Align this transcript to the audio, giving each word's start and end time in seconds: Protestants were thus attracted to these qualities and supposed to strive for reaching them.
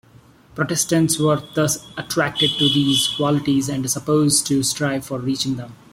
Protestants 0.55 1.19
were 1.19 1.43
thus 1.53 1.85
attracted 1.95 2.49
to 2.57 2.67
these 2.67 3.07
qualities 3.17 3.69
and 3.69 3.87
supposed 3.87 4.47
to 4.47 4.63
strive 4.63 5.05
for 5.05 5.19
reaching 5.19 5.57
them. 5.57 5.75